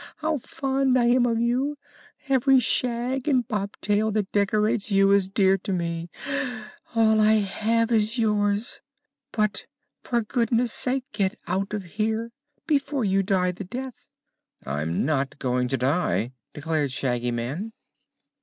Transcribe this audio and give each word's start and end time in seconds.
How 0.15 0.39
fond 0.39 0.97
I 0.97 1.05
am 1.09 1.27
of 1.27 1.39
you! 1.39 1.77
Every 2.27 2.59
shag 2.59 3.27
and 3.27 3.47
bobtail 3.47 4.09
that 4.13 4.31
decorates 4.31 4.89
you 4.89 5.11
is 5.11 5.29
dear 5.29 5.59
to 5.59 5.71
me 5.71 6.09
all 6.95 7.19
I 7.21 7.33
have 7.33 7.91
is 7.91 8.17
yours! 8.17 8.81
But 9.31 9.67
for 10.01 10.23
goodness' 10.23 10.73
sake 10.73 11.05
get 11.11 11.35
out 11.45 11.75
of 11.75 11.83
here 11.83 12.31
before 12.65 13.05
you 13.05 13.21
die 13.21 13.51
the 13.51 13.63
death." 13.63 14.07
"I'm 14.65 15.05
not 15.05 15.37
going 15.37 15.67
to 15.67 15.77
die," 15.77 16.33
declared 16.55 16.91
Shaggy 16.91 17.29
Man. 17.29 17.71